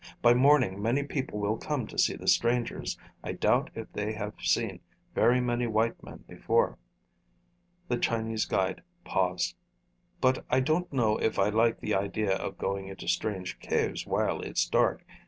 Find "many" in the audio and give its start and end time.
0.81-1.03, 5.39-5.67